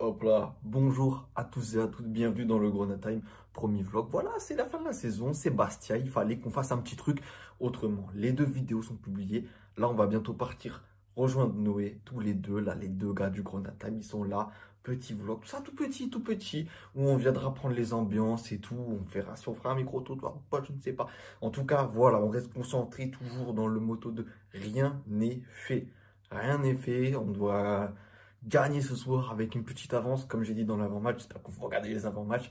[0.00, 3.20] Hop là, bonjour à tous et à toutes, bienvenue dans le Grenade Time,
[3.52, 4.06] premier vlog.
[4.10, 6.96] Voilà, c'est la fin de la saison, c'est Bastia, il fallait qu'on fasse un petit
[6.96, 7.20] truc
[7.60, 8.06] autrement.
[8.14, 10.82] Les deux vidéos sont publiées, là on va bientôt partir
[11.16, 14.48] rejoindre Noé, tous les deux, là les deux gars du Grenade Time, ils sont là,
[14.84, 18.58] petit vlog, tout ça tout petit, tout petit, où on viendra prendre les ambiances et
[18.58, 21.08] tout, on verra si on fera un micro-trottoir ou pas, je ne sais pas.
[21.42, 24.24] En tout cas, voilà, on reste concentré toujours dans le motto de
[24.54, 25.88] rien n'est fait.
[26.30, 27.92] Rien n'est fait, on doit
[28.44, 31.18] gagner ce soir avec une petite avance, comme j'ai dit dans l'avant-match.
[31.18, 32.50] J'espère que vous regardez les avant-matchs.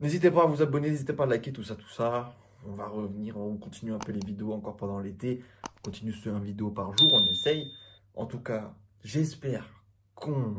[0.00, 2.34] N'hésitez pas à vous abonner, n'hésitez pas à liker tout ça, tout ça.
[2.66, 5.42] On va revenir, on continue un peu les vidéos encore pendant l'été.
[5.64, 7.72] On continue sur une vidéo par jour, on essaye.
[8.14, 9.66] En tout cas, j'espère
[10.14, 10.54] qu'on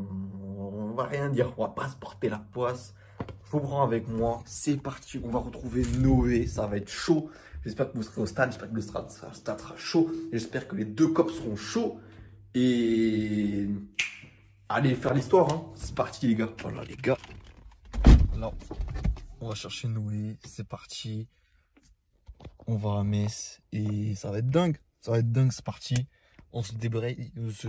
[0.58, 2.94] on va rien dire, on va pas se porter la poisse.
[3.44, 7.30] Je vous prends avec moi, c'est parti, on va retrouver Noé, ça va être chaud.
[7.64, 10.10] J'espère que vous serez au stade, j'espère que le stade, stade sera chaud.
[10.32, 11.98] J'espère que les deux cops seront chauds.
[12.54, 13.68] Et
[14.68, 15.64] allez faire l'histoire, hein.
[15.74, 16.50] c'est parti les gars.
[16.62, 17.18] Voilà les gars.
[18.38, 18.50] Là,
[19.40, 21.28] on va chercher Noé, c'est parti.
[22.66, 24.76] On va à Metz et ça va être dingue.
[25.00, 26.06] Ça va être dingue, c'est parti.
[26.52, 27.68] On se débraye, on se,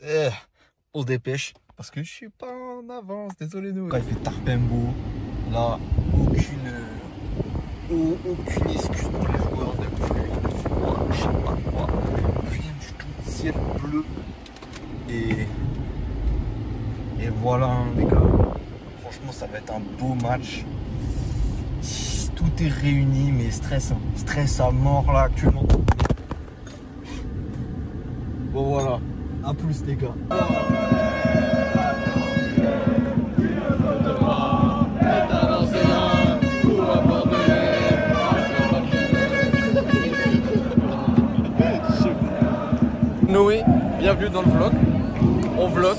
[0.00, 0.28] eh,
[0.94, 3.88] on se dépêche parce que je suis pas en avance, désolé Noé.
[3.88, 4.88] Quand il fait tarpembo,
[5.50, 5.78] là,
[6.14, 6.74] aucune,
[7.90, 9.84] aucune excuse pour les joueurs de
[10.62, 11.86] froid, je sais pas quoi,
[12.50, 14.04] rien du tout, ciel bleu
[15.08, 15.46] et
[17.20, 18.22] et voilà hein, les gars.
[19.02, 20.64] Franchement ça va être un beau match.
[22.36, 23.98] Tout est réuni mais stress, hein.
[24.14, 25.64] stress à mort là actuellement.
[28.52, 29.00] Bon voilà,
[29.44, 30.14] à plus les gars.
[43.28, 43.62] Noé,
[43.98, 44.72] bienvenue dans le vlog.
[45.58, 45.96] On vlog.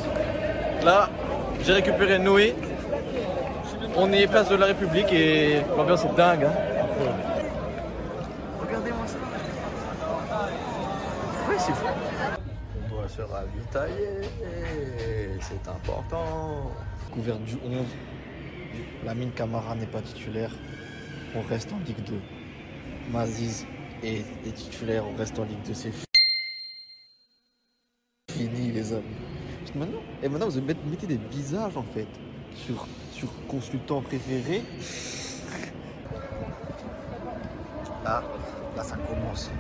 [0.90, 1.08] Là,
[1.62, 2.56] j'ai récupéré Noé.
[3.96, 6.46] On est place de la République et l'ambiance est dingue.
[6.46, 6.54] Hein.
[8.60, 9.18] Regardez-moi ça.
[11.48, 11.86] Oui, c'est fou.
[12.76, 14.22] On doit se ravitailler.
[15.42, 16.72] C'est important.
[17.14, 17.86] Couvert du 11.
[19.06, 20.56] La mine Camara n'est pas titulaire.
[21.36, 22.20] On reste en Ligue 2.
[23.12, 23.68] Maziz
[24.02, 25.04] est, est titulaire.
[25.08, 25.74] On reste en Ligue 2.
[25.76, 25.94] C'est
[28.32, 29.29] fini, les hommes.
[29.76, 32.08] Maintenant, et maintenant, vous mettez des visages en fait
[32.56, 34.64] sur, sur consultant préféré.
[38.04, 38.24] Là,
[38.76, 39.52] là, ça commence.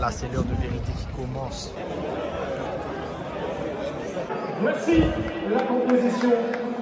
[0.00, 1.72] Là, c'est l'heure de vérité qui commence.
[4.60, 5.00] Voici
[5.52, 6.30] la composition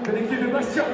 [0.05, 0.85] de l'équipe de Bastia.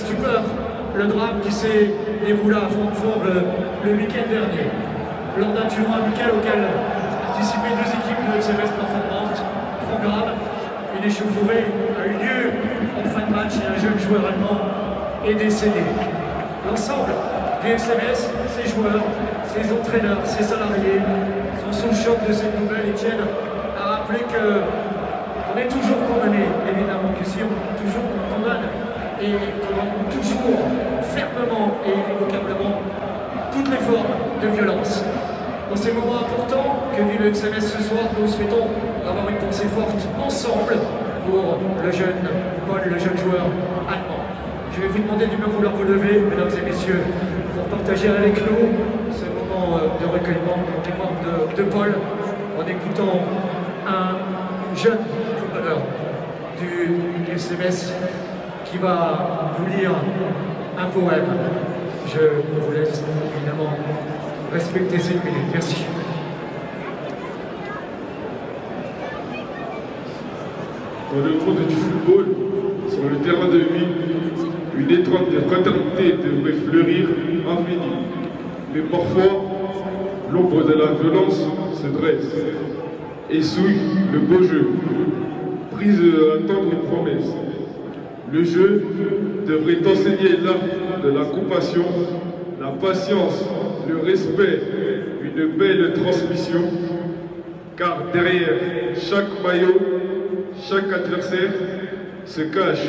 [0.00, 0.42] Stupeur
[0.96, 1.92] le drame qui s'est
[2.24, 4.68] déroulé à Francfort le, week-end dernier.
[5.38, 6.64] Lors d'un tournoi amical auquel
[7.26, 9.40] participaient deux équipes de FCMS performantes,
[9.88, 10.32] programme,
[10.96, 11.64] une échauffourée
[12.00, 12.42] a eu lieu
[12.98, 14.58] en fin de match et un jeune joueur allemand
[15.26, 15.84] est décédé.
[16.66, 17.12] L'ensemble
[17.62, 19.04] du FCMS, ses joueurs,
[19.52, 21.00] ses entraîneurs, ses salariés
[21.60, 23.26] sont sous choc de cette nouvelle et tiennent
[23.78, 24.64] à rappeler que
[25.52, 28.89] on est toujours condamné, évidemment que si on toujours on condamne
[29.22, 30.58] et condamne toujours
[31.02, 32.80] fermement et irrévocablement
[33.52, 35.04] toutes les formes de violence.
[35.68, 38.66] Dans ces moments importants que vit le XMS ce soir, nous souhaitons
[39.06, 40.76] avoir une pensée forte ensemble
[41.26, 42.28] pour le jeune
[42.66, 43.44] Paul, le jeune joueur
[43.88, 44.24] allemand.
[44.72, 47.02] Je vais vous demander de me vouloir vous lever, mesdames et messieurs,
[47.54, 51.94] pour partager avec nous ce moment de recueillement en mémoire de, Paul
[52.58, 53.20] en écoutant
[53.86, 54.98] un jeune
[55.38, 55.78] footballeur
[56.58, 57.92] du SMS
[58.70, 59.92] qui va vous lire
[60.78, 61.26] un poème.
[62.06, 62.20] Je
[62.60, 63.02] vous laisse
[63.36, 63.70] évidemment
[64.52, 65.46] respecter cette minute.
[65.52, 65.84] Merci.
[71.12, 72.26] dans le monde du football,
[72.88, 73.88] sur le terrain de vie,
[74.78, 77.08] une étoile de fraternité devrait fleurir
[77.50, 78.06] infinie.
[78.72, 79.42] Mais parfois,
[80.32, 81.42] l'ombre de la violence
[81.82, 82.32] se dresse
[83.28, 83.80] et souille
[84.12, 84.68] le beau jeu,
[85.72, 87.49] prise à tendre promesse.
[88.32, 88.82] Le jeu
[89.46, 91.84] devrait enseigner l'art de la compassion,
[92.60, 93.44] la patience,
[93.88, 94.60] le respect,
[95.22, 96.62] une belle transmission,
[97.76, 98.54] car derrière
[98.96, 99.78] chaque maillot,
[100.68, 101.50] chaque adversaire
[102.24, 102.86] se cache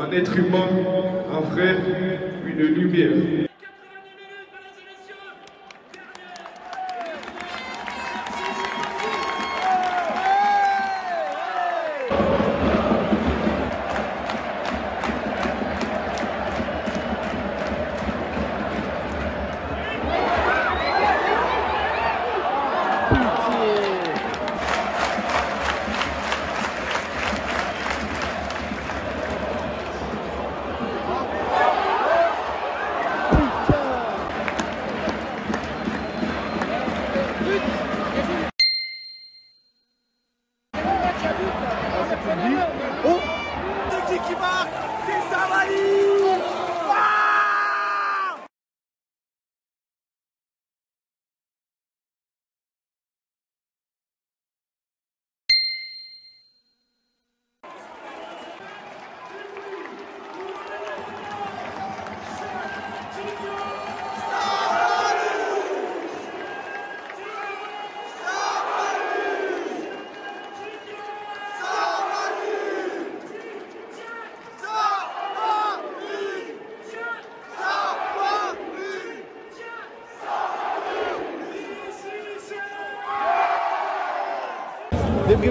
[0.00, 0.68] un être humain,
[1.32, 1.76] un frère,
[2.46, 3.48] une lumière.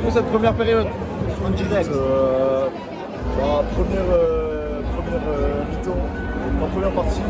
[0.02, 0.88] Pour cette première période
[1.46, 1.90] en direct.
[1.94, 2.68] Euh,
[3.38, 6.04] bah, première euh, première euh, mi-temps,
[6.62, 7.22] la première partie,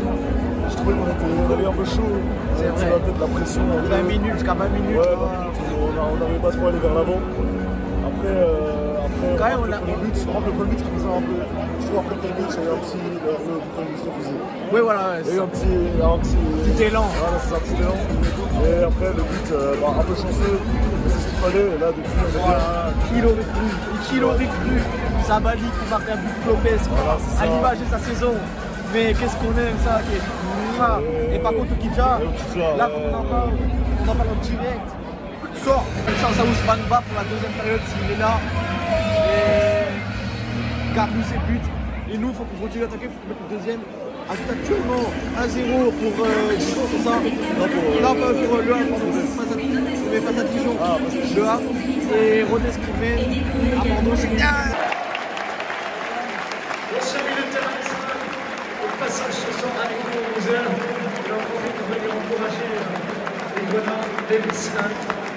[0.70, 2.02] je trouvais qu'on était, on avait un peu chaud.
[2.56, 2.86] C'est On vrai.
[2.86, 3.62] avait peut-être la pression.
[3.62, 3.88] un peu.
[3.88, 4.96] 20 minutes, jusqu'à 20 minutes.
[4.96, 7.20] Ouais, on n'arrivait pas trop à aller vers l'avant.
[8.04, 8.36] Après,
[9.04, 11.36] après Quand même, on a- le but, le premier but qui un peu.
[11.80, 13.00] Je trouve après le premier but, il y a eu un petit.
[13.04, 13.32] Le,
[13.74, 14.34] premier but refusé.
[14.72, 15.02] Oui, voilà.
[15.20, 15.74] Il y a eu un petit.
[16.02, 17.06] Un petit, élan.
[17.22, 17.96] Voilà, c'est un petit élan.
[18.64, 19.48] Et après, le but,
[19.80, 20.58] bah, un peu chanceux,
[21.40, 21.78] fallait.
[21.80, 22.10] Là, depuis.
[22.38, 23.66] Voilà, qui l'aurait cru
[24.08, 24.76] Qui l'aurait cru
[25.26, 28.34] Sabali qui marque un but Lopez Voilà, à l'image de sa saison.
[28.92, 30.00] Mais qu'est-ce qu'on aime ça.
[31.32, 32.18] Et par contre, Okidja,
[32.76, 33.50] là, on en parle,
[34.04, 34.88] on en parle en direct.
[35.64, 35.84] Sort
[36.20, 38.38] chance à Ousmane Ba pour la deuxième période s'il est là.
[39.30, 41.60] Et garde-nous ses buts.
[42.12, 43.80] Et nous, il faut qu'on continue d'attaquer, il faut qu'on mette le deuxième.
[44.26, 48.74] Actuellement 1-0 pour euh, Dijon, c'est ça Non, pour, euh, pas pour euh, le
[50.10, 50.76] mais face à Dijon.
[50.80, 50.96] Ah.
[52.16, 53.20] Et Rodez qui mène
[53.78, 54.72] à Bordeaux, c'est euh,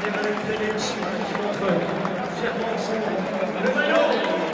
[0.03, 0.11] les
[0.59, 0.95] les qui
[1.43, 1.67] montre
[2.39, 2.95] fièrement son
[3.63, 4.46] le.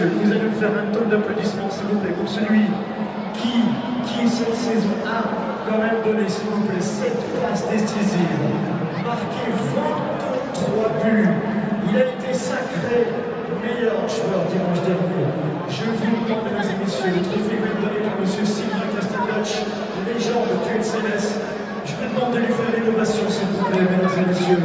[0.00, 2.64] Nous faire un ton d'applaudissements, s'il vous plaît, pour celui
[3.34, 3.68] qui,
[4.08, 5.20] qui cette saison a
[5.68, 8.40] quand même donné, s'il vous plaît, cette passe décisive,
[9.04, 11.28] marqué 23 buts.
[11.90, 13.12] Il a été sacré
[13.60, 15.28] meilleur joueur dimanche dernier.
[15.68, 18.24] Je vous demande, mesdames et messieurs, le trophée va donné par M.
[18.24, 19.52] Sylvain Castelbach,
[20.08, 21.44] légende du CNS.
[21.84, 24.64] Je vous demande de lui faire l'innovation, s'il vous plaît, mesdames et messieurs.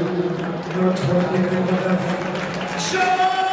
[0.79, 3.44] Notre numéro 9.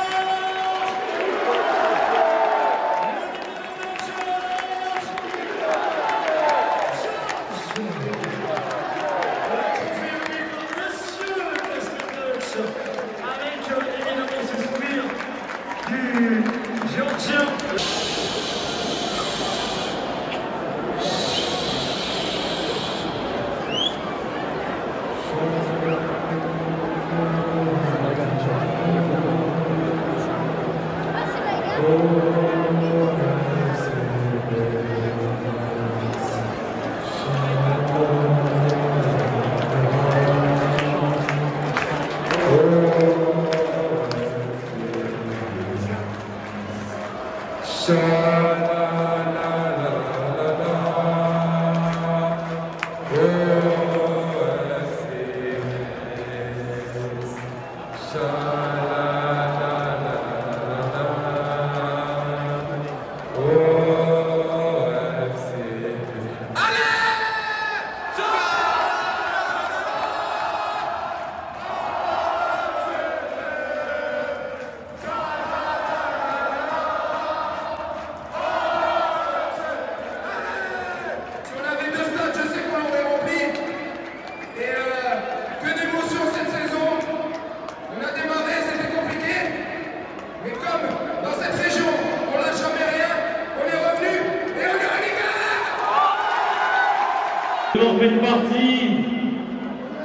[98.02, 98.96] Faites partie.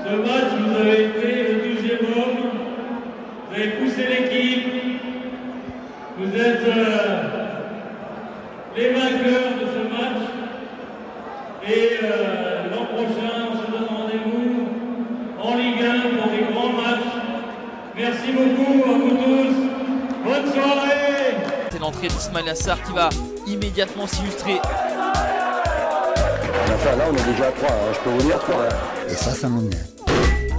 [0.06, 2.38] Ce match, vous avez été le deuxième homme.
[3.50, 4.68] Vous avez poussé l'équipe.
[6.20, 7.24] Vous êtes euh,
[8.76, 10.22] les vainqueurs de ce match.
[11.68, 14.68] Et euh, l'an prochain, on se donne rendez-vous
[15.42, 17.14] en Ligue 1 pour des grands matchs.
[17.96, 19.56] Merci beaucoup à vous tous.
[20.24, 21.36] Bonne soirée
[21.72, 23.10] C'est l'entrée d'Ismail Assar qui va
[23.48, 24.60] immédiatement s'illustrer
[26.68, 28.56] là, on est déjà à 3, hein, je peux vous dire 3.
[29.10, 29.88] Et ça, ça m'énerve.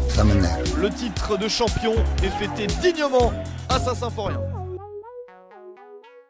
[0.09, 0.81] Ça m'énerve.
[0.81, 3.33] Le titre de champion est fêté dignement
[3.69, 4.41] à Saint-Symphorien.